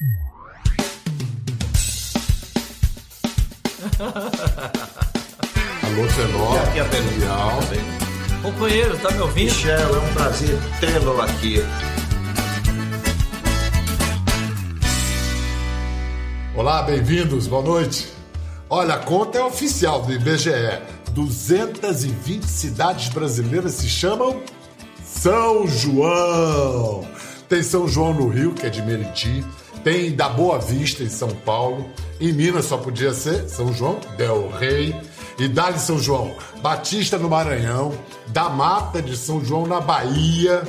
[0.00, 0.06] Alô,
[6.14, 6.54] Tenor.
[6.54, 7.08] E aqui é a Pedro.
[8.42, 9.46] Companheiro, tá me ouvindo?
[9.46, 11.56] Michel, é um prazer tê-lo aqui.
[16.54, 18.12] Olá, bem-vindos, boa noite.
[18.70, 20.80] Olha, a conta é oficial do IBGE.
[21.10, 24.40] 220 cidades brasileiras se chamam
[25.04, 27.04] São João.
[27.48, 29.44] Tem São João no Rio, que é de Meriti.
[29.84, 31.88] Tem da Boa Vista, em São Paulo.
[32.20, 34.94] Em Minas só podia ser São João Del Rey.
[35.38, 37.92] E Dali São João Batista no Maranhão.
[38.28, 40.62] Da Mata de São João na Bahia.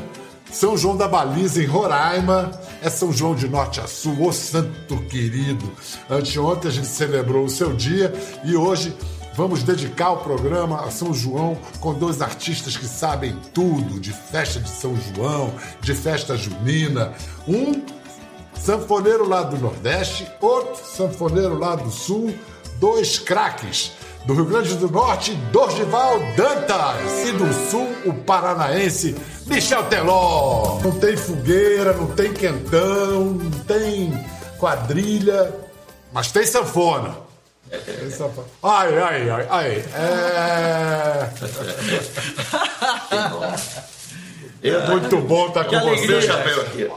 [0.52, 4.98] São João da Baliza, em Roraima, é São João de Norte a Sul, ô santo
[5.04, 5.72] querido.
[6.10, 8.12] Anteontem a gente celebrou o seu dia
[8.44, 8.96] e hoje
[9.36, 14.60] vamos dedicar o programa a São João com dois artistas que sabem tudo de festa
[14.60, 17.14] de São João, de festa junina.
[17.48, 17.80] Um
[18.64, 22.34] sanfoneiro lá do Nordeste, outro sanfoneiro lá do Sul,
[22.80, 23.92] dois craques
[24.26, 27.28] do Rio Grande do Norte, Dorgival Dantas.
[27.28, 29.16] E do Sul, o paranaense
[29.48, 30.80] Michel Teló.
[30.84, 34.14] Não tem fogueira, não tem quentão, não tem
[34.58, 35.54] quadrilha,
[36.12, 37.16] mas tem sanfona.
[37.70, 38.48] Tem sanfona.
[38.62, 39.84] Ai, ai, ai, ai.
[39.96, 41.30] É...
[44.62, 46.02] Eu, Muito bom estar com alegria.
[46.02, 46.08] você.
[46.08, 46.92] meu chapéu aqui.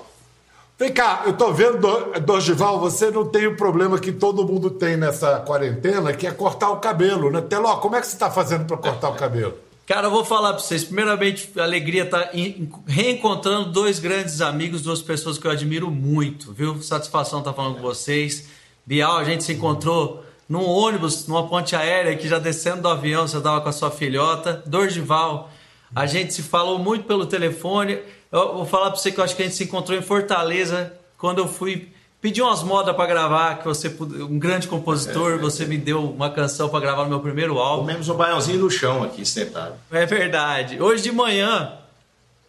[0.83, 4.69] Vem cá, eu tô vendo, Dor- Dorgival, você não tem o problema que todo mundo
[4.69, 7.41] tem nessa quarentena, que é cortar o cabelo, né?
[7.41, 9.55] Teló, como é que você tá fazendo para cortar o cabelo?
[9.87, 10.83] Cara, eu vou falar pra vocês.
[10.83, 16.53] Primeiramente, a alegria tá em- reencontrando dois grandes amigos, duas pessoas que eu admiro muito,
[16.53, 16.83] viu?
[16.83, 18.49] Satisfação estar falando com vocês.
[18.85, 23.29] Bial, a gente se encontrou num ônibus, numa ponte aérea, que já descendo do avião,
[23.29, 24.61] você tava com a sua filhota.
[24.67, 25.49] Dorgival,
[25.95, 28.01] a gente se falou muito pelo telefone.
[28.33, 30.93] Eu vou falar pra você que eu acho que a gente se encontrou em Fortaleza,
[31.19, 31.89] quando eu fui
[32.19, 36.69] pedir umas modas pra gravar, que você, um grande compositor, você me deu uma canção
[36.69, 37.83] pra gravar no meu primeiro álbum.
[37.83, 39.75] Comemos um baiãozinho no chão aqui, sentado.
[39.91, 40.81] É verdade.
[40.81, 41.75] Hoje de manhã,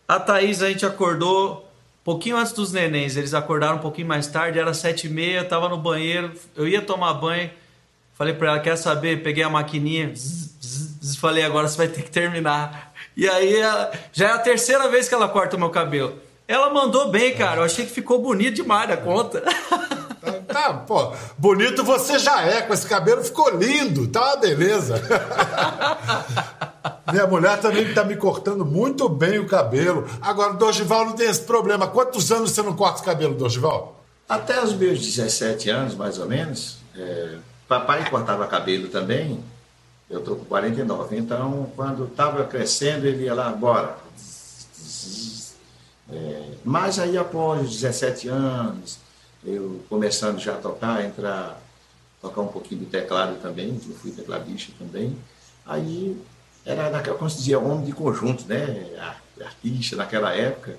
[0.07, 1.67] a Thaís, a gente acordou
[2.01, 3.17] um pouquinho antes dos nenéns.
[3.17, 6.31] Eles acordaram um pouquinho mais tarde, era sete e meia, tava no banheiro.
[6.55, 7.49] Eu ia tomar banho.
[8.13, 9.23] Falei pra ela, quer saber?
[9.23, 10.52] Peguei a maquininha, zzz,
[11.19, 12.93] falei, agora você vai ter que terminar.
[13.15, 16.15] E aí, ela- já é a terceira vez que ela corta o meu cabelo.
[16.47, 17.61] Ela mandou bem, cara.
[17.61, 19.41] Eu achei que ficou bonito demais da conta.
[19.41, 25.01] Tá, tá, pô, bonito você já é, com esse cabelo ficou lindo, tá uma beleza.
[27.11, 30.07] Minha mulher também tá me cortando muito bem o cabelo.
[30.21, 31.87] Agora, Dorgival não tem esse problema.
[31.87, 34.01] Quantos anos você não corta o cabelo, Dorgival?
[34.27, 37.35] Até os meus 17 anos, mais ou menos, é,
[37.67, 39.43] papai cortava cabelo também.
[40.13, 41.17] Eu tô com 49.
[41.17, 43.97] Então, quando estava crescendo, ele ia lá, bora.
[46.11, 48.99] É, mas aí, após os 17 anos,
[49.43, 51.59] eu começando já a tocar, entrar,
[52.21, 55.17] tocar um pouquinho de teclado também, eu fui tecladista também.
[55.65, 56.15] Aí,
[56.63, 58.95] era naquela, como se dizia, homem de conjunto, né?
[58.99, 60.77] Ar- Artista naquela época.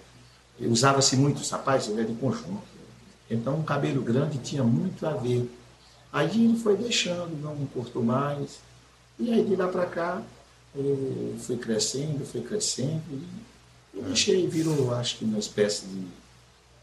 [0.60, 2.62] Usava-se muito os rapazes, ele é de conjunto.
[3.28, 5.50] Então, o cabelo grande tinha muito a ver.
[6.12, 8.60] Aí ele foi deixando, não cortou mais.
[9.18, 10.22] E aí, de lá para cá,
[10.76, 13.02] eh, foi crescendo, foi crescendo.
[13.10, 16.04] E eu deixei, virou, acho que uma espécie de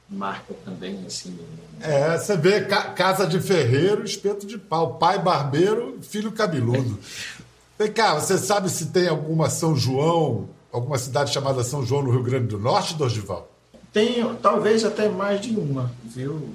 [0.09, 1.37] marca também, assim.
[1.81, 4.95] É, você vê ca- casa de ferreiro, espeto de pau.
[4.95, 6.97] Pai barbeiro, filho cabeludo.
[7.77, 12.11] Vem cá, você sabe se tem alguma São João, alguma cidade chamada São João no
[12.11, 13.49] Rio Grande do Norte, Dorgival?
[13.91, 16.49] Tenho, talvez até mais de uma, viu?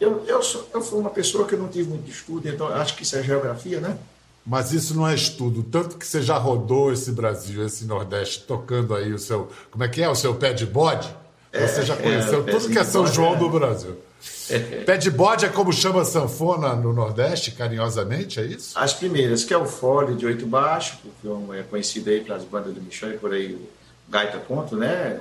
[0.00, 3.02] Eu, eu, sou, eu fui uma pessoa que não tive muito estudo, então acho que
[3.02, 3.98] isso é geografia, né?
[4.46, 5.62] Mas isso não é estudo.
[5.64, 9.50] Tanto que você já rodou esse Brasil, esse Nordeste, tocando aí o seu.
[9.70, 10.08] Como é que é?
[10.08, 11.08] O seu pé de bode?
[11.52, 13.38] Você já é, conheceu o tudo que é São bode, João é.
[13.38, 13.96] do Brasil.
[14.86, 18.78] Pé de bode é como chama sanfona no Nordeste, carinhosamente, é isso?
[18.78, 21.28] As primeiras, que é o fole de oito baixo, que
[21.58, 23.68] é conhecido aí pelas bandas do Michel e por aí o
[24.08, 25.20] Gaita Conto, né,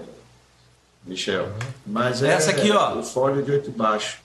[1.03, 1.49] Michel?
[1.85, 2.99] Mas é Essa aqui, ó.
[2.99, 4.19] o fole de oito baixo.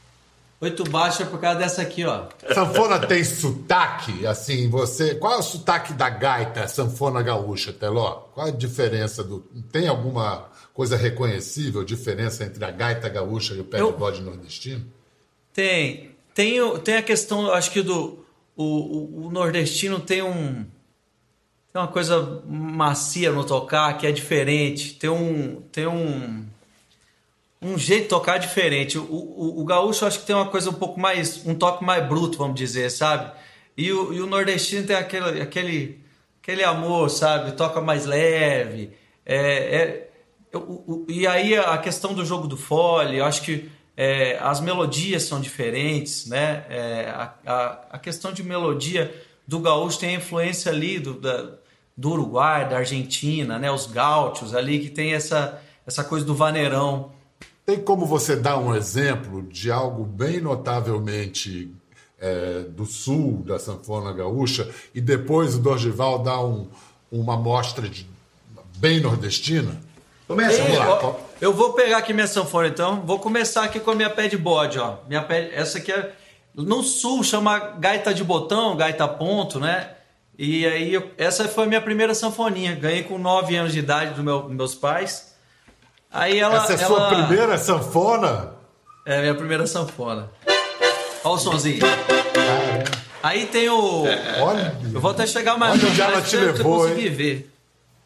[0.60, 2.26] Oito baixo é por causa dessa aqui, ó.
[2.52, 5.14] Sanfona tem sotaque, assim, você.
[5.14, 8.28] Qual é o sotaque da gaita sanfona gaúcha, Teló?
[8.34, 9.40] Qual é a diferença do.
[9.72, 14.20] Tem alguma coisa reconhecível, diferença entre a gaita gaúcha e o pé Eu- de bode
[14.20, 14.84] nordestino?
[15.52, 18.22] Tem, tem, tem a questão, eu acho que do
[18.54, 20.64] o, o- o nordestino tem um
[21.72, 26.44] tem uma coisa macia no tocar que é diferente, tem um tem um
[27.62, 28.98] um jeito de tocar diferente.
[28.98, 32.06] O, o, o gaúcho acho que tem uma coisa um pouco mais um toque mais
[32.06, 33.32] bruto, vamos dizer, sabe?
[33.76, 36.00] E o, e o nordestino tem aquele aquele
[36.42, 37.52] aquele amor, sabe?
[37.52, 38.92] Toca mais leve.
[39.24, 40.10] É, é-
[41.08, 46.26] e aí a questão do jogo do fole, acho que é, as melodias são diferentes,
[46.26, 46.64] né?
[46.68, 49.14] É, a, a, a, questão de melodia
[49.46, 51.56] do gaúcho tem a influência ali do, da,
[51.96, 53.70] do Uruguai, da Argentina, né?
[53.70, 57.12] Os gaúchos ali que tem essa, essa coisa do vaneirão.
[57.64, 61.72] Tem como você dar um exemplo de algo bem notavelmente
[62.18, 66.68] é, do sul da sanfona gaúcha e depois o Dorgival dá um,
[67.10, 68.06] uma amostra de,
[68.76, 69.80] bem nordestina?
[70.26, 71.16] Começa, Ei, lá.
[71.40, 73.02] Eu vou pegar aqui minha sanfona então.
[73.04, 74.98] Vou começar aqui com a minha pé de bode, ó.
[75.08, 76.12] Minha pé, essa aqui é
[76.54, 79.90] no sul chama gaita de botão, gaita ponto, né?
[80.38, 82.74] E aí essa foi a minha primeira sanfoninha.
[82.74, 85.29] Ganhei com 9 anos de idade dos meu, meus pais.
[86.12, 86.86] Aí ela Essa é ela...
[86.86, 88.52] sua primeira sanfona?
[89.06, 90.30] É minha primeira sanfona.
[91.22, 91.80] Olha o sonzinho.
[93.22, 94.04] Aí tem o.
[94.40, 94.76] Olha.
[94.92, 95.74] Eu vou até chegar mais.
[95.74, 97.10] Olha onde ela te levou, hein?
[97.10, 97.50] ver.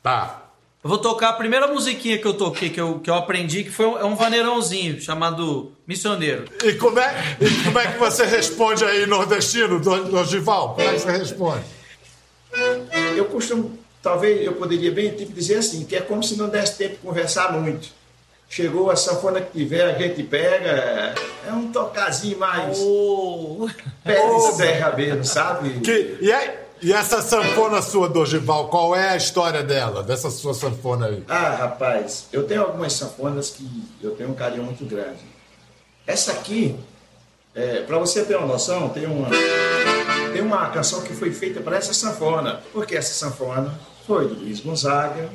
[0.02, 0.40] Tá.
[0.82, 3.70] Eu vou tocar a primeira musiquinha que eu toquei, que eu, que eu aprendi, que
[3.70, 6.44] foi um, é um vaneirãozinho chamado Missioneiro.
[6.62, 10.74] E como é, e como é que você responde aí, nordestino, Dorival?
[10.74, 11.64] Como é que você responde?
[13.16, 16.76] Eu costumo, talvez eu poderia bem tipo dizer assim, que é como se não desse
[16.76, 17.88] tempo de conversar muito.
[18.48, 21.14] Chegou a sanfona que tiver, a gente pega,
[21.48, 22.78] é um tocazinho mais.
[22.80, 23.66] Oh.
[24.04, 24.52] Pé de oh.
[24.52, 25.80] serra mesmo, sabe?
[25.80, 26.64] Que, e aí?
[26.82, 31.24] E essa sanfona sua, Dorival, qual é a história dela, dessa sua sanfona aí?
[31.26, 33.66] Ah, rapaz, eu tenho algumas sanfonas que
[34.02, 35.24] eu tenho um carinho muito grande.
[36.06, 36.76] Essa aqui,
[37.54, 39.28] é, para você ter uma noção, tem uma,
[40.32, 44.60] tem uma canção que foi feita para essa sanfona, porque essa sanfona foi do Luiz
[44.60, 45.30] Gonzaga.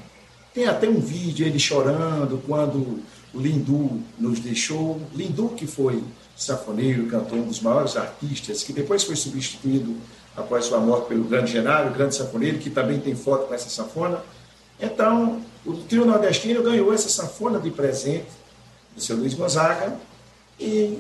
[0.53, 3.01] Tem até um vídeo ele chorando quando
[3.33, 4.99] o Lindu nos deixou.
[5.13, 6.03] Lindu, que foi
[6.35, 9.95] sanfoneiro, cantor, um dos maiores artistas, que depois foi substituído
[10.35, 13.69] após sua morte pelo grande Genaro, o grande sanfoneiro, que também tem foto com essa
[13.69, 14.21] sanfona.
[14.79, 18.27] Então, o trio nordestino ganhou essa sanfona de presente
[18.95, 19.95] do seu Luiz Gonzaga
[20.59, 20.99] e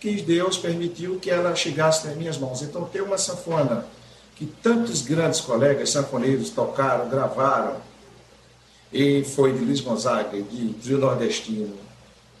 [0.00, 2.62] que Deus permitiu que ela chegasse nas minhas mãos.
[2.62, 3.86] Então, ter uma sanfona
[4.34, 7.76] que tantos grandes colegas sanfoneiros tocaram, gravaram,
[8.92, 11.76] e foi de Luiz Gonzaga, de trio nordestino,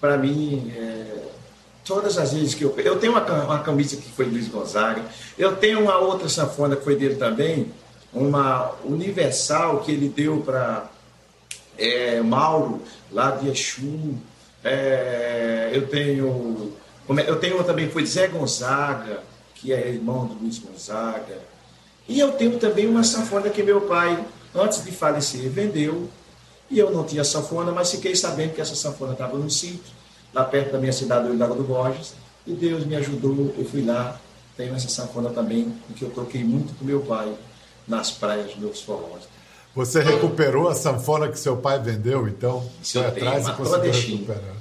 [0.00, 1.20] para mim é,
[1.84, 2.72] Todas as vezes que eu.
[2.78, 5.02] Eu tenho uma, uma camisa que foi de Luiz Gonzaga,
[5.36, 7.72] eu tenho uma outra sanfona que foi dele também,
[8.12, 10.88] uma universal que ele deu para
[11.78, 12.80] é, Mauro,
[13.10, 14.14] lá de Exu.
[14.62, 16.72] É, eu tenho.
[17.26, 19.20] Eu tenho uma também que foi Zé Gonzaga,
[19.54, 21.38] que é irmão do Luiz Gonzaga.
[22.08, 24.24] E eu tenho também uma sanfona que meu pai,
[24.54, 26.08] antes de falecer, vendeu.
[26.70, 30.00] E eu não tinha sanfona, mas fiquei sabendo que essa sanfona estava no sítio
[30.32, 32.14] lá perto da minha cidade, do Lago do Borges,
[32.46, 34.18] e Deus me ajudou, eu fui lá,
[34.56, 37.32] tenho essa sanfona também, que eu toquei muito com meu pai
[37.86, 39.22] nas praias dos meus forrós.
[39.74, 42.68] Você recuperou a sanfona que seu pai vendeu, então?
[42.82, 44.56] Foi atrás e conseguiu recuperar.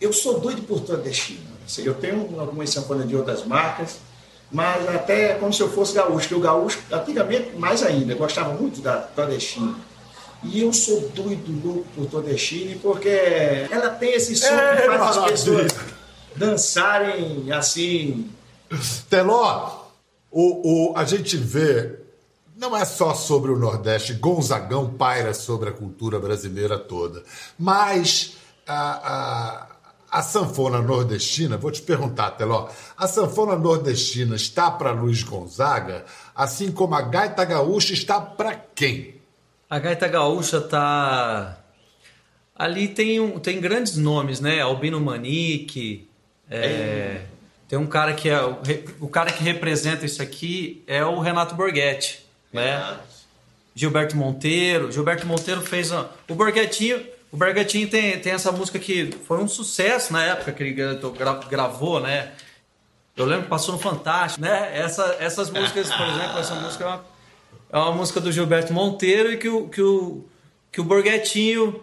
[0.00, 1.50] Eu sou doido por Todestino.
[1.64, 3.98] Assim, eu tenho algumas sanfonas de outras marcas,
[4.50, 8.80] mas até como se eu fosse gaúcho, que o gaúcho, antigamente, mais ainda, gostava muito
[8.80, 9.76] da Todestino.
[10.42, 13.08] E eu sou doido, louco por Todestine, porque
[13.70, 15.72] ela tem esse som é, que faz as pessoas
[16.34, 18.30] dançarem assim.
[19.10, 19.80] Teló,
[20.30, 21.98] o, o, a gente vê,
[22.56, 27.22] não é só sobre o Nordeste, Gonzagão paira sobre a cultura brasileira toda,
[27.58, 28.36] mas
[28.66, 29.66] a, a,
[30.10, 36.72] a sanfona nordestina, vou te perguntar, Teló, a sanfona nordestina está para Luiz Gonzaga, assim
[36.72, 39.14] como a gaita gaúcha está para quem?
[39.68, 41.60] A gaita gaúcha tá
[42.56, 44.60] ali tem um, tem grandes nomes, né?
[44.60, 46.08] Albino Manique,
[46.50, 47.26] é, é.
[47.68, 48.58] tem um cara que é o,
[49.00, 52.98] o, cara que representa isso aqui é o Renato Borghetti, né?
[53.74, 57.00] Gilberto Monteiro, Gilberto Monteiro fez uma, o Borghettinho,
[57.32, 60.96] o Borghettinho tem, tem essa música que foi um sucesso na época que ele
[61.48, 62.32] gravou, né?
[63.16, 64.76] Eu lembro que passou no Fantástico, né?
[64.76, 67.04] Essa, essas músicas, por exemplo, essa música é uma
[67.72, 70.24] é uma música do Gilberto Monteiro e que o, que o,
[70.72, 71.82] que o Borghetinho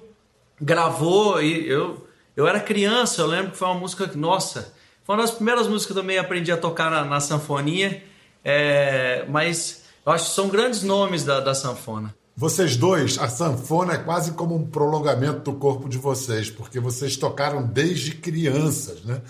[0.60, 1.42] gravou.
[1.42, 4.74] E eu, eu era criança, eu lembro que foi uma música nossa,
[5.06, 8.04] foi uma das primeiras músicas que eu também aprendi a tocar na, na sanfoninha.
[8.44, 12.14] É, mas eu acho que são grandes nomes da, da sanfona.
[12.40, 17.18] Vocês dois, a sanfona é quase como um prolongamento do corpo de vocês, porque vocês
[17.18, 19.24] tocaram desde crianças, né?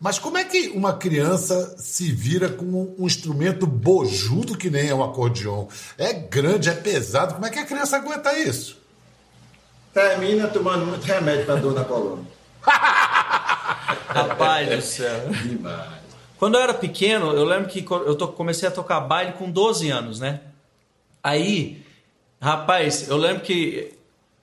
[0.00, 4.94] Mas como é que uma criança se vira com um instrumento bojudo que nem é
[4.94, 5.66] um acordeon?
[5.98, 7.34] É grande, é pesado.
[7.34, 8.78] Como é que a criança aguenta isso?
[9.92, 12.22] Termina tomando muito remédio para dor na coluna.
[14.08, 15.28] Rapaz do céu.
[15.42, 15.90] Demais.
[16.38, 20.20] Quando eu era pequeno, eu lembro que eu comecei a tocar baile com 12 anos,
[20.20, 20.40] né?
[21.22, 21.84] Aí,
[22.40, 23.94] rapaz, eu lembro que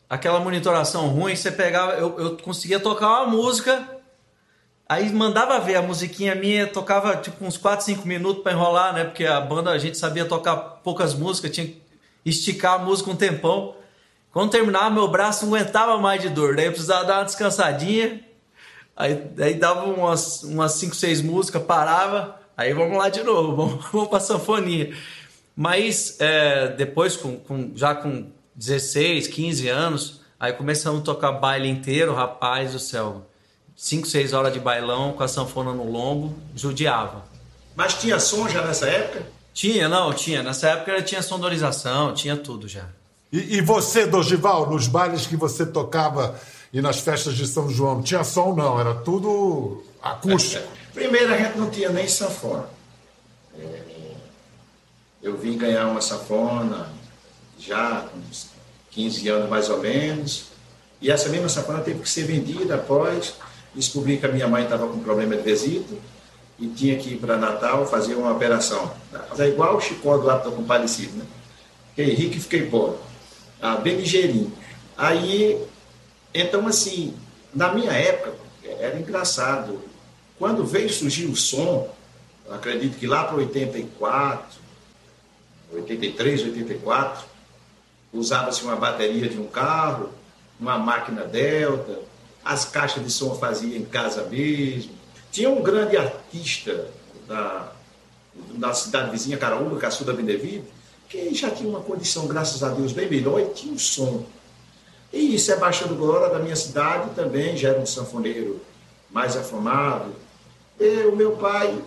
[0.10, 3.94] aquela monitoração ruim, você pegava, eu, eu conseguia tocar uma música
[4.88, 9.06] Aí mandava ver a musiquinha minha, tocava tipo uns 4, 5 minutos para enrolar, né?
[9.06, 11.82] Porque a banda a gente sabia tocar poucas músicas, tinha que
[12.26, 13.76] esticar a música um tempão.
[14.32, 18.20] Quando terminava, meu braço não aguentava mais de dor, daí eu precisava dar uma descansadinha.
[18.96, 24.10] Aí, aí dava umas 5, 6 músicas, parava, aí vamos lá de novo, vamos, vamos
[24.10, 24.96] pra sanfoninha.
[25.56, 31.70] Mas é, depois, com, com, já com 16, 15 anos, aí começamos a tocar baile
[31.70, 33.26] inteiro, rapaz do céu
[33.76, 37.24] 5, 6 horas de bailão com a sanfona no lombo, judiava.
[37.76, 39.26] Mas tinha som já nessa época?
[39.54, 40.44] Tinha, não, tinha.
[40.44, 42.86] Nessa época tinha sonorização, tinha tudo já.
[43.32, 46.40] E, e você, Dorival, nos bailes que você tocava
[46.72, 48.80] e nas festas de São João, tinha som não?
[48.80, 50.68] Era tudo acústico?
[50.94, 52.66] Primeiro a gente não tinha nem sanfona.
[53.58, 53.93] É,
[55.24, 56.90] eu vim ganhar uma sanfona
[57.58, 58.50] já com uns
[58.92, 60.48] 15 anos mais ou menos.
[61.02, 63.34] E essa mesma sanfona teve que ser vendida após
[63.74, 66.00] descobri que a minha mãe estava com problema de vesícula
[66.60, 68.94] e tinha que ir para Natal fazer uma operação.
[69.38, 71.26] É igual o Chicó do Lápis Comparecido, né?
[71.90, 72.98] Fiquei rico e fiquei pobre.
[73.62, 74.52] Ah, bem ligeirinho.
[74.98, 75.60] Aí,
[76.34, 77.16] então assim,
[77.54, 78.34] na minha época,
[78.80, 79.82] era engraçado.
[80.38, 81.90] Quando veio surgir o som,
[82.50, 84.63] acredito que lá para 84,
[85.74, 87.26] 83, 84,
[88.14, 90.10] usava-se uma bateria de um carro,
[90.60, 92.00] uma máquina Delta,
[92.44, 94.92] as caixas de som fazia em casa mesmo.
[95.32, 96.88] Tinha um grande artista
[97.28, 97.72] da,
[98.56, 100.68] da cidade vizinha, Caraúba, Caçuda Benevides,
[101.10, 104.26] que já tinha uma condição, graças a Deus, bem melhor e tinha um som.
[105.12, 108.60] E Sebastião Glória, da minha cidade, também já era um sanfoneiro
[109.12, 110.12] mais afamado.
[110.80, 111.80] E o meu pai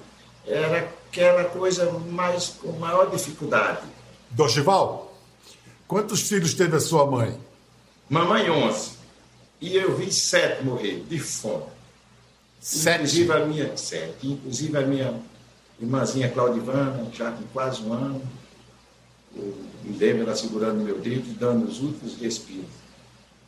[0.47, 3.87] era aquela coisa mais com maior dificuldade.
[4.31, 5.15] Dorival,
[5.87, 7.39] quantos filhos teve a sua mãe?
[8.09, 8.97] Mamãe, 11.
[9.61, 11.65] E eu vi sete morrer de fome.
[12.61, 12.97] Sete?
[12.97, 14.27] Inclusive a minha, sete.
[14.27, 15.21] Inclusive a minha
[15.81, 18.23] irmãzinha Claudivana, já com quase um ano.
[19.35, 22.67] Eu me lembro ela segurando meu dedo e dando os últimos respiros.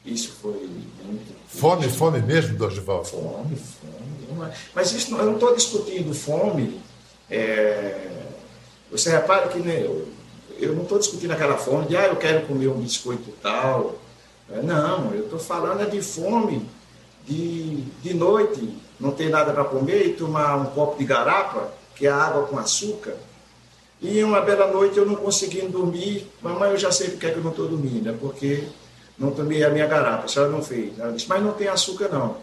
[0.05, 0.69] Isso foi
[1.05, 1.35] muito.
[1.49, 3.05] Fome, fome mesmo, Dorival?
[3.05, 4.53] Fome, fome.
[4.75, 6.81] Mas isso, eu não estou discutindo fome.
[7.31, 8.09] É...
[8.91, 10.09] Você repara que né, eu,
[10.59, 13.99] eu não estou discutindo aquela fome de, ah, eu quero comer um biscoito tal
[14.51, 16.67] é, não, eu estou falando é de fome,
[17.27, 22.07] de, de noite, não ter nada para comer e tomar um copo de garapa, que
[22.07, 23.15] é água com açúcar.
[24.01, 27.39] E uma bela noite eu não conseguindo dormir, mamãe, eu já sei porque é que
[27.39, 28.65] eu não estou dormindo, é porque
[29.19, 30.99] não tomei a minha garapa, a senhora não fez.
[30.99, 32.37] Ela disse, mas não tem açúcar não.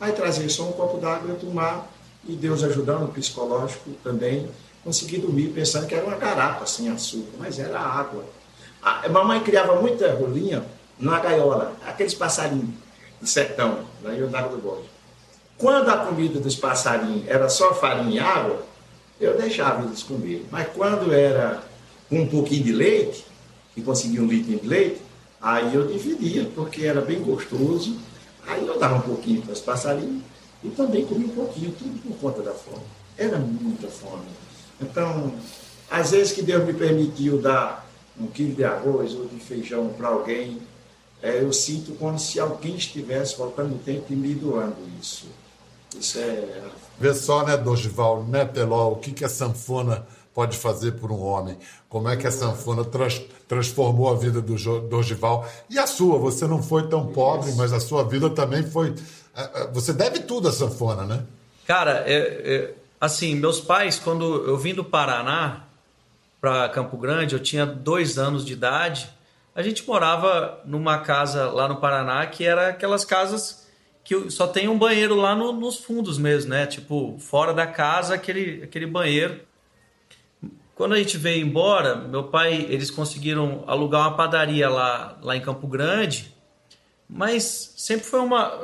[0.00, 1.90] Aí trazer só um copo d'água eu tomar,
[2.26, 4.48] e Deus ajudando, o psicológico também,
[4.84, 8.24] consegui dormir pensando que era uma garapa sem açúcar, mas era água.
[8.82, 10.64] A mamãe criava muita rolinha,
[10.98, 12.70] numa gaiola, aqueles passarinhos
[13.20, 14.90] do sertão, em Onago do Bode.
[15.56, 18.62] Quando a comida dos passarinhos era só farinha e água,
[19.20, 20.46] eu deixava eles comer.
[20.50, 21.62] Mas quando era
[22.10, 23.24] um pouquinho de leite,
[23.74, 25.00] que conseguia um litro de leite,
[25.40, 27.96] aí eu dividia, porque era bem gostoso.
[28.46, 30.22] Aí eu dava um pouquinho para os passarinhos
[30.64, 32.82] e também comia um pouquinho, tudo por conta da fome.
[33.16, 34.26] Era muita fome.
[34.80, 35.32] Então,
[35.90, 37.88] às vezes que Deus me permitiu dar
[38.18, 40.60] um quilo de arroz ou de feijão para alguém,
[41.22, 45.26] é, eu sinto como se alguém estivesse voltando o tempo e me doando isso.
[45.98, 46.62] Isso é.
[46.98, 51.20] Vê só, né, Dorival, né, Peló, o que, que a sanfona pode fazer por um
[51.20, 51.56] homem?
[51.88, 54.56] Como é que a sanfona trans, transformou a vida do
[54.88, 55.46] Dorival?
[55.68, 56.18] E a sua?
[56.18, 58.94] Você não foi tão pobre, mas a sua vida também foi.
[59.34, 61.24] É, é, você deve tudo à sanfona, né?
[61.66, 65.64] Cara, é, é, assim, meus pais, quando eu vim do Paraná
[66.40, 69.10] para Campo Grande, eu tinha dois anos de idade
[69.54, 73.68] a gente morava numa casa lá no Paraná que era aquelas casas
[74.02, 76.66] que só tem um banheiro lá no, nos fundos mesmo, né?
[76.66, 79.40] Tipo, fora da casa, aquele, aquele banheiro.
[80.74, 85.40] Quando a gente veio embora, meu pai, eles conseguiram alugar uma padaria lá, lá em
[85.40, 86.34] Campo Grande,
[87.08, 88.58] mas sempre foi uma.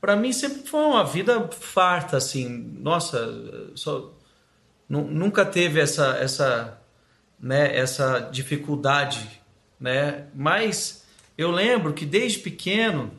[0.00, 2.48] Para mim, sempre foi uma vida farta, assim.
[2.80, 4.12] Nossa, só,
[4.88, 6.80] nunca teve essa, essa,
[7.38, 9.40] né, essa dificuldade
[9.80, 10.26] né?
[10.34, 11.06] Mas
[11.38, 13.10] eu lembro que desde pequeno,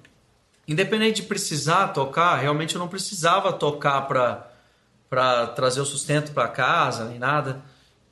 [0.68, 4.48] independente de precisar tocar, realmente eu não precisava tocar para
[5.10, 7.62] para trazer o sustento para casa nem nada,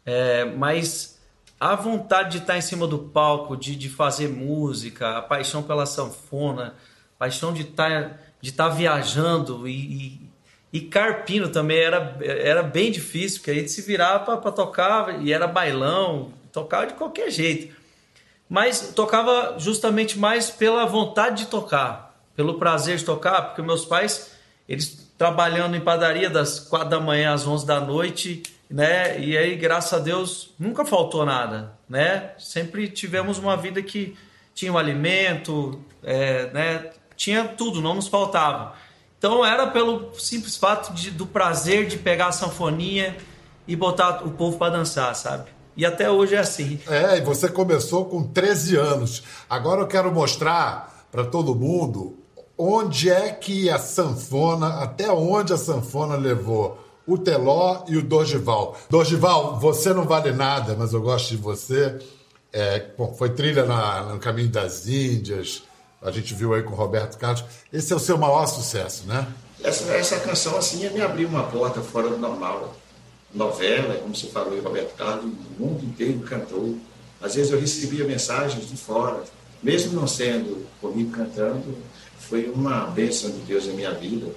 [0.05, 1.17] é, mas
[1.57, 5.85] a vontade de estar em cima do palco, de, de fazer música, a paixão pela
[5.85, 6.75] sanfona,
[7.15, 10.21] a paixão de estar de estar viajando e,
[10.71, 15.21] e, e carpino também era, era bem difícil, porque a gente se virava para tocar
[15.21, 17.79] e era bailão, tocava de qualquer jeito
[18.49, 24.31] mas tocava justamente mais pela vontade de tocar, pelo prazer de tocar, porque meus pais,
[24.67, 29.19] eles trabalhando em padaria das 4 da manhã às 11 da noite, né?
[29.19, 32.31] E aí, graças a Deus, nunca faltou nada, né?
[32.39, 34.17] Sempre tivemos uma vida que
[34.55, 36.89] tinha um alimento, é, né?
[37.19, 38.75] Tinha tudo, não nos faltava.
[39.17, 43.17] Então era pelo simples fato de, do prazer de pegar a sanfoninha
[43.67, 45.49] e botar o povo para dançar, sabe?
[45.75, 46.79] E até hoje é assim.
[46.87, 49.23] É, e você começou com 13 anos.
[49.49, 52.17] Agora eu quero mostrar para todo mundo
[52.57, 58.77] onde é que a sanfona, até onde a sanfona levou o Teló e o Dorival.
[58.89, 61.99] Dorival, você não vale nada, mas eu gosto de você.
[62.53, 65.63] É, bom, foi trilha na, no Caminho das Índias,
[66.01, 67.43] a gente viu aí com o Roberto Carlos.
[67.71, 69.27] Esse é o seu maior sucesso, né?
[69.63, 72.75] Essa, essa canção, assim, me abriu uma porta fora do normal.
[73.33, 76.77] Novela, como você falou, e Roberto Carlos, o mundo inteiro cantou.
[77.21, 79.23] Às vezes eu recebia mensagens de fora,
[79.61, 81.77] mesmo não sendo comigo cantando,
[82.17, 84.27] foi uma bênção de Deus na minha vida.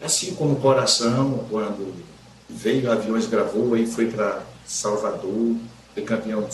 [0.00, 1.94] Assim como o Coração, quando
[2.48, 5.56] veio Aviões gravou e foi para Salvador,
[5.94, 6.46] foi campeão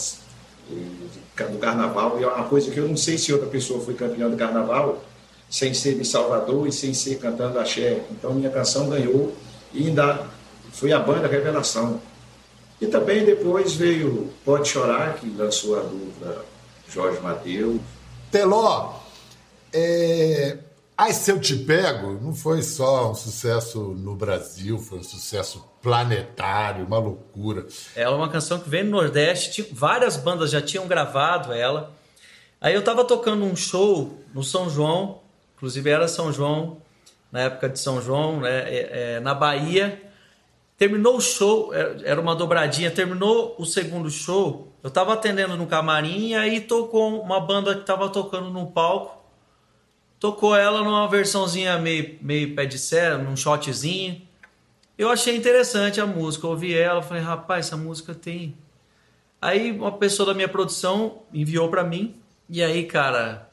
[1.51, 4.29] do Carnaval, e é uma coisa que eu não sei se outra pessoa foi campeã
[4.29, 5.03] do Carnaval
[5.51, 8.03] sem ser de Salvador e sem ser cantando axé.
[8.11, 9.35] Então minha canção ganhou
[9.73, 10.27] e ainda
[10.73, 12.01] foi a banda Revelação.
[12.81, 16.45] E também depois veio Pode Chorar, que lançou a dupla
[16.89, 17.81] Jorge Mateus.
[18.31, 18.95] Teló,
[19.73, 20.59] é,
[20.97, 25.65] Ai, se eu te pego, não foi só um sucesso no Brasil, foi um sucesso
[25.81, 27.67] planetário, uma loucura.
[27.97, 31.93] É uma canção que vem no Nordeste, várias bandas já tinham gravado ela.
[32.61, 35.21] Aí eu tava tocando um show no São João,
[35.57, 36.77] inclusive era São João,
[37.33, 40.01] na época de São João, né, é, é, na Bahia.
[40.77, 46.29] Terminou o show, era uma dobradinha, terminou o segundo show, eu tava atendendo no camarim
[46.29, 49.22] e aí tocou uma banda que tava tocando no palco
[50.23, 54.23] tocou ela numa versãozinha meio, meio pé de serra, num shotzinho.
[54.97, 58.57] Eu achei interessante a música, ouvi ela, falei, rapaz, essa música tem.
[59.41, 62.15] Aí uma pessoa da minha produção enviou para mim,
[62.49, 63.51] e aí, cara,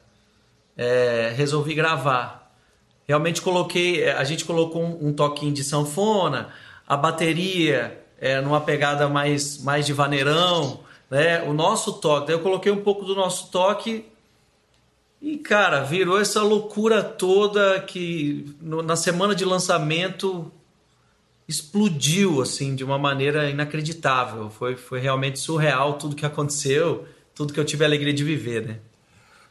[0.76, 2.54] é, resolvi gravar.
[3.08, 6.50] Realmente coloquei, é, a gente colocou um, um toquinho de sanfona,
[6.86, 11.42] a bateria é, numa pegada mais, mais de vaneirão, né?
[11.42, 14.04] O nosso toque, daí eu coloquei um pouco do nosso toque
[15.20, 20.50] e, cara, virou essa loucura toda que no, na semana de lançamento
[21.46, 24.48] explodiu, assim, de uma maneira inacreditável.
[24.48, 27.04] Foi, foi realmente surreal tudo que aconteceu,
[27.34, 28.78] tudo que eu tive a alegria de viver, né?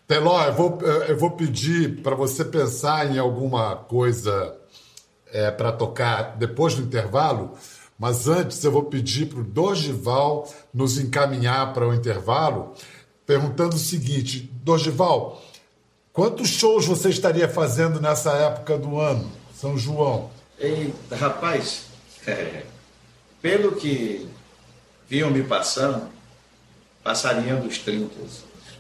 [0.08, 4.58] Teló, eu vou, eu vou pedir para você pensar em alguma coisa
[5.32, 7.54] é, para tocar depois do intervalo,
[7.98, 12.74] mas antes eu vou pedir para o Dorival nos encaminhar para o intervalo,
[13.24, 15.44] perguntando o seguinte: Dorival,
[16.20, 20.30] Quantos shows você estaria fazendo nessa época do ano, São João?
[20.60, 21.86] Eita, rapaz,
[22.28, 22.64] é,
[23.42, 24.28] pelo que
[25.08, 26.10] vinham me passando,
[27.02, 28.14] passariam dos 30.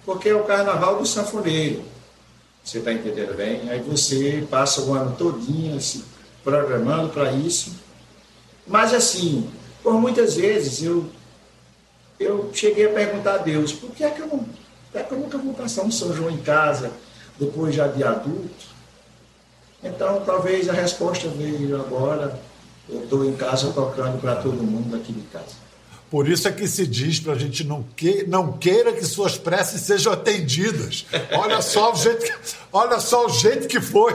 [0.05, 1.81] Porque é o carnaval do sanfoneiro.
[2.61, 3.69] Você está entendendo bem?
[3.69, 6.03] Aí você passa o ano todinho se
[6.43, 7.73] programando para isso.
[8.67, 9.49] Mas assim,
[9.81, 11.09] por muitas vezes eu,
[12.19, 14.45] eu cheguei a perguntar a Deus, por que é que eu, não,
[14.93, 16.91] é que eu nunca vou passar um São João em casa?
[17.39, 18.69] Depois já de adulto.
[19.83, 22.39] Então, talvez a resposta veio agora.
[22.87, 25.69] Eu estou em casa tocando para todo mundo aqui de casa.
[26.09, 29.37] Por isso é que se diz para a gente não, que, não queira que suas
[29.37, 31.05] preces sejam atendidas.
[31.31, 32.33] Olha só o jeito que,
[32.73, 34.13] olha só o jeito que foi.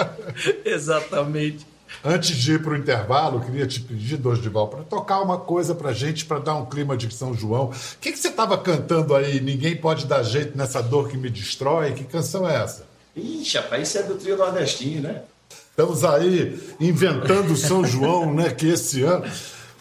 [0.62, 1.71] Exatamente.
[2.04, 5.74] Antes de ir para o intervalo, eu queria te pedir, Dorival, para tocar uma coisa
[5.74, 7.66] para gente, para dar um clima de São João.
[7.66, 9.40] O que, que você estava cantando aí?
[9.40, 11.92] Ninguém pode dar jeito nessa dor que me destrói.
[11.92, 12.86] Que canção é essa?
[13.14, 15.22] Ixi, rapaz, isso é do trio nordestino, né?
[15.70, 18.50] Estamos aí inventando São João, né?
[18.50, 19.24] Que esse ano.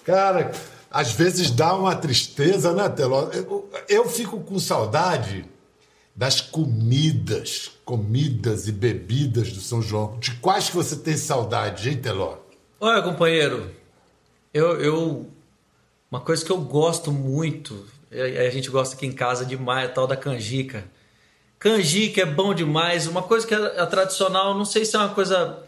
[0.06, 0.52] Cara,
[0.89, 3.30] às vezes dá uma tristeza, né, Teló?
[3.32, 5.45] Eu, eu fico com saudade
[6.15, 10.17] das comidas, comidas e bebidas do São João.
[10.19, 12.38] De quais que você tem saudade, hein, Teló?
[12.80, 13.71] Olha, companheiro,
[14.54, 15.30] eu, eu
[16.12, 20.06] uma coisa que eu gosto muito, a gente gosta aqui em casa demais, é tal
[20.06, 20.84] da canjica.
[21.58, 23.08] Canjica é bom demais.
[23.08, 25.63] Uma coisa que é, é tradicional, não sei se é uma coisa.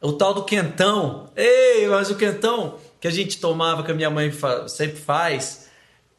[0.00, 1.30] O tal do quentão.
[1.36, 5.70] Ei, mas o quentão que a gente tomava, que a minha mãe fa sempre faz,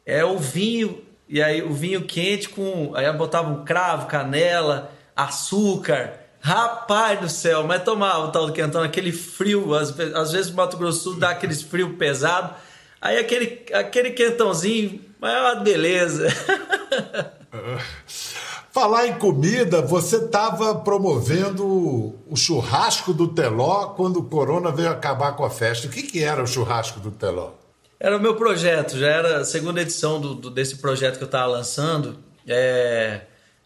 [0.06, 2.92] é o vinho e aí o vinho quente com.
[2.94, 6.14] Aí botava um cravo, canela, açúcar.
[6.40, 10.54] Rapaz do céu, mas tomava o tal do quentão, aquele frio, às, às vezes o
[10.54, 12.54] Mato Grosso dá aqueles frio pesado.
[13.00, 16.28] Aí aquele, aquele quentãozinho, mas é uma beleza.
[18.70, 25.32] Falar em comida, você estava promovendo o churrasco do Teló quando o Corona veio acabar
[25.32, 25.88] com a festa.
[25.88, 27.50] O que, que era o churrasco do Teló?
[28.00, 31.26] Era o meu projeto, já era a segunda edição do, do desse projeto que eu
[31.26, 32.18] estava lançando.
[32.46, 33.22] É,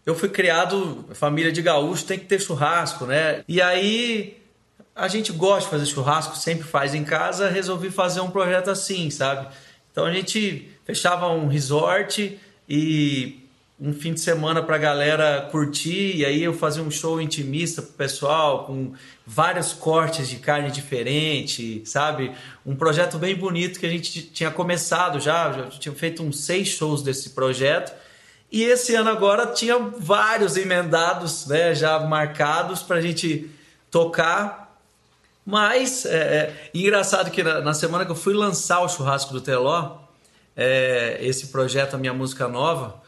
[0.06, 3.44] eu fui criado, família de gaúcho tem que ter churrasco, né?
[3.46, 4.42] E aí
[4.94, 9.10] a gente gosta de fazer churrasco, sempre faz em casa, resolvi fazer um projeto assim,
[9.10, 9.48] sabe?
[9.90, 13.41] Então a gente fechava um resort e
[13.82, 17.82] um fim de semana para a galera curtir, e aí eu fazia um show intimista
[17.82, 18.92] pro pessoal, com
[19.26, 22.30] vários cortes de carne diferente, sabe?
[22.64, 26.68] Um projeto bem bonito que a gente tinha começado já, já tinha feito uns seis
[26.68, 27.92] shows desse projeto,
[28.52, 33.50] e esse ano agora tinha vários emendados, né, já marcados para a gente
[33.90, 34.78] tocar.
[35.44, 39.40] Mas é, é, engraçado que na, na, semana que eu fui lançar o churrasco do
[39.40, 39.96] Teló,
[40.54, 43.01] é, esse projeto, a minha música nova,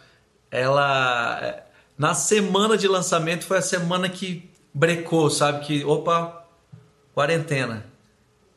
[0.55, 1.65] ela
[1.99, 5.67] na semana de lançamento foi a semana que brecou, sabe?
[5.67, 6.47] Que, opa,
[7.13, 7.85] quarentena.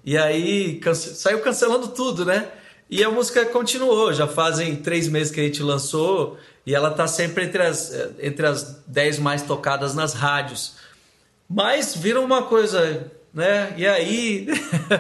[0.06, 1.16] E aí cance...
[1.16, 2.50] saiu cancelando tudo, né?
[2.88, 7.08] E a música continuou, já fazem três meses que a gente lançou e ela tá
[7.08, 10.76] sempre entre as, entre as dez mais tocadas nas rádios.
[11.50, 13.74] Mas viram uma coisa, né?
[13.76, 14.48] E aí.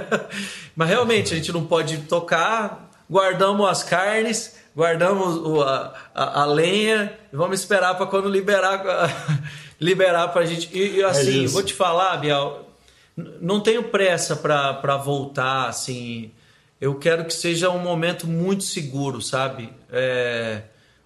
[0.75, 6.45] Mas realmente a gente não pode tocar, guardamos as carnes guardamos o, a, a, a,
[6.45, 8.83] lenha e vamos esperar para quando liberar
[9.81, 10.69] liberar para a gente.
[10.71, 12.69] E, e assim, é vou te falar, Biel,
[13.41, 16.31] não tenho pressa para voltar, assim.
[16.79, 19.73] Eu quero que seja um momento muito seguro, sabe?
[19.91, 20.61] É,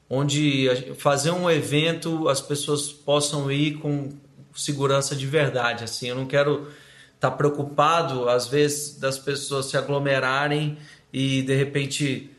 [0.10, 4.10] onde fazer um evento as pessoas possam ir com
[4.54, 6.10] segurança de verdade, assim.
[6.10, 6.68] Eu não quero
[7.16, 10.78] estar tá preocupado, às vezes, das pessoas se aglomerarem
[11.14, 12.31] e de repente,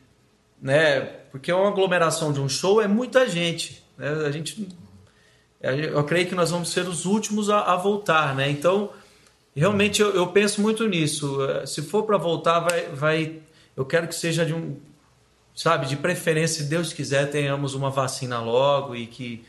[0.62, 1.00] né?
[1.32, 3.82] Porque uma aglomeração de um show é muita gente.
[3.98, 4.08] Né?
[4.26, 4.68] A gente,
[5.60, 8.48] eu creio que nós vamos ser os últimos a, a voltar, né?
[8.48, 8.90] Então,
[9.56, 11.38] realmente eu, eu, penso muito nisso.
[11.66, 13.38] Se for para voltar, vai, vai,
[13.76, 14.76] eu quero que seja de um,
[15.54, 19.44] sabe, de preferência, se Deus quiser, tenhamos uma vacina logo e que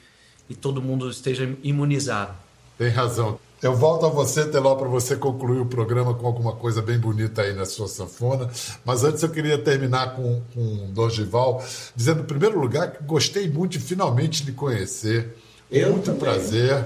[0.50, 2.34] e todo mundo esteja imunizado.
[2.78, 3.40] Tem razão.
[3.64, 7.44] Eu volto a você, Teló, para você concluir o programa com alguma coisa bem bonita
[7.44, 8.50] aí na sua sanfona.
[8.84, 11.64] Mas antes eu queria terminar com, com Dorival,
[11.96, 15.38] dizendo, em primeiro lugar, que gostei muito de finalmente lhe conhecer.
[15.72, 16.20] Eu muito também.
[16.20, 16.84] prazer.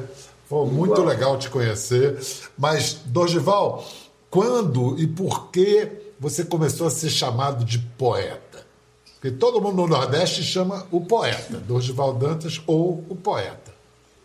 [0.47, 0.67] Foi Igual.
[0.67, 2.15] muito legal te conhecer.
[2.55, 3.83] Mas, Dorival,
[4.29, 8.67] quando e por que você começou a ser chamado de poeta?
[9.15, 13.73] Porque todo mundo no Nordeste chama o poeta, Dorival Dantas ou o poeta.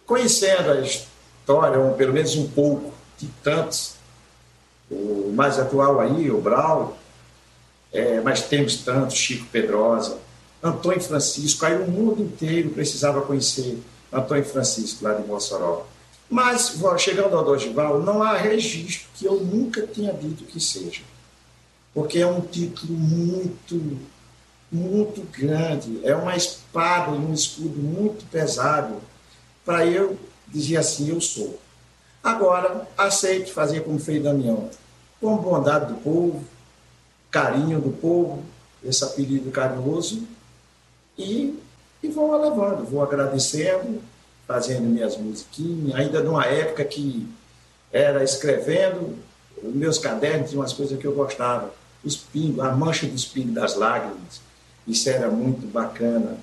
[0.05, 1.07] Conhecendo as
[1.43, 3.95] história, ou pelo menos um pouco de tantos.
[4.91, 6.97] O mais atual aí, o Brau,
[7.93, 10.19] é, mas temos tantos, Chico Pedrosa,
[10.63, 13.79] Antônio Francisco, aí o mundo inteiro precisava conhecer
[14.13, 15.87] Antônio Francisco, lá de Mossoró.
[16.29, 21.03] Mas, chegando ao Dorival, não há registro que eu nunca tenha dito que seja.
[21.93, 23.99] Porque é um título muito,
[24.71, 28.97] muito grande, é uma espada e um escudo muito pesado
[29.65, 30.19] para eu
[30.53, 31.59] dizia assim: Eu sou.
[32.23, 34.71] Agora, aceito fazer como fez Damião,
[35.21, 36.45] com bondade do povo,
[37.31, 38.45] carinho do povo,
[38.85, 40.23] esse apelido carinhoso,
[41.19, 41.59] e,
[42.03, 44.01] e vou levando, vou agradecendo,
[44.47, 47.29] fazendo minhas musiquinhas, ainda numa época que
[47.93, 49.19] era escrevendo,
[49.63, 51.73] meus cadernos tinham umas coisas que eu gostava,
[52.05, 54.41] os pingos, a mancha dos pingos das lágrimas,
[54.87, 56.37] isso era muito bacana.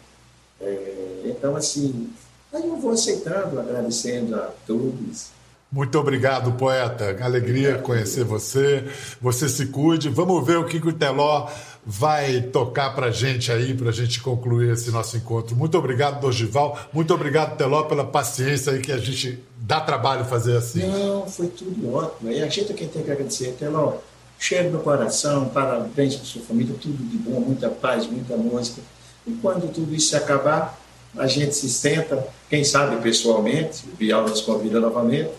[0.62, 2.10] É, então, assim,
[2.54, 5.40] Aí eu vou aceitando, agradecendo a todos.
[5.72, 7.16] Muito obrigado, poeta.
[7.24, 8.86] Alegria conhecer você.
[9.22, 10.10] Você se cuide.
[10.10, 11.48] Vamos ver o que, o Teló
[11.86, 15.56] vai tocar para gente aí, para a gente concluir esse nosso encontro.
[15.56, 16.78] Muito obrigado, Dogival.
[16.92, 20.88] Muito obrigado, Teló, pela paciência aí que a gente dá trabalho fazer assim.
[20.88, 22.32] Não, foi tudo ótimo.
[22.32, 23.56] E a gente é quem tem que agradecer.
[23.60, 23.98] Teló,
[24.40, 28.82] cheiro no coração, parabéns para sua família, tudo de bom, muita paz, muita música.
[29.28, 30.80] E quando tudo isso acabar,
[31.18, 35.30] a gente se senta, quem sabe pessoalmente, o Bial nos convida novamente,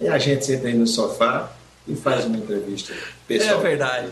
[0.00, 1.52] e a gente senta aí no sofá
[1.86, 2.94] e faz uma entrevista
[3.26, 3.60] pessoal.
[3.60, 4.08] É verdade.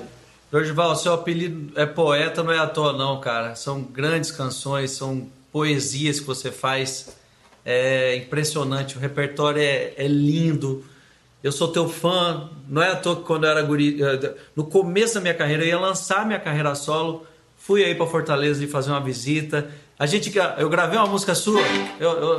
[0.52, 3.54] Jorgeval, seu apelido é poeta, não é à toa não, cara.
[3.54, 7.16] São grandes canções, são poesias que você faz.
[7.64, 10.84] É impressionante, o repertório é, é lindo.
[11.42, 14.64] Eu sou teu fã, não é à toa que quando eu era guri, eh, no
[14.64, 18.66] começo da minha carreira, eu ia lançar minha carreira solo, fui aí para Fortaleza e
[18.66, 21.60] fazer uma visita, a gente, eu gravei uma música sua.
[22.00, 22.38] Eu, eu,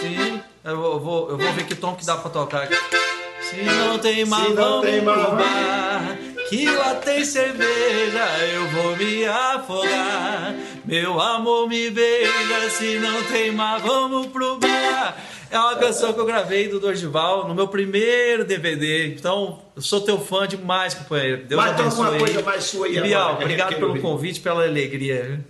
[0.00, 2.68] sim, eu vou, eu vou ver que tom que dá pra tocar.
[3.40, 5.36] Se não tem não tem marrom.
[6.48, 10.54] que lá tem cerveja, eu vou me afogar.
[10.84, 15.16] Meu amor me beija, se não tem mar, vamos pro bar.
[15.50, 19.08] É uma canção que eu gravei do Dorival no meu primeiro DVD.
[19.08, 21.46] Então, eu sou teu fã demais, companheiro.
[21.48, 22.00] Deus Mas abençoe.
[22.00, 25.44] uma coisa mais sua aí Bial, obrigado pelo convite, pela alegria.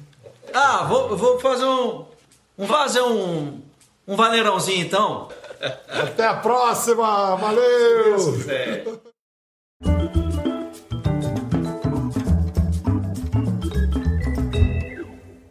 [0.55, 2.07] Ah, vou, vou fazer um.
[2.57, 3.61] Vamos fazer um.
[4.07, 5.29] Um vaneirãozinho então.
[5.89, 7.35] Até a próxima!
[7.35, 8.17] Valeu!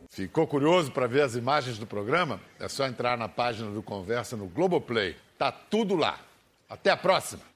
[0.09, 2.39] Ficou curioso para ver as imagens do programa?
[2.59, 5.17] É só entrar na página do Conversa no Globoplay.
[5.37, 6.17] Tá tudo lá.
[6.69, 7.52] Até a próxima!